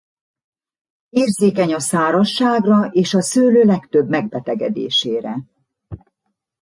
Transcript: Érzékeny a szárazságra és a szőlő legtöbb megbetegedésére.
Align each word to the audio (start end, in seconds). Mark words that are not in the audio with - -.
Érzékeny 1.09 1.73
a 1.73 1.79
szárazságra 1.79 2.87
és 2.91 3.13
a 3.13 3.21
szőlő 3.21 3.61
legtöbb 3.63 4.09
megbetegedésére. 4.09 5.37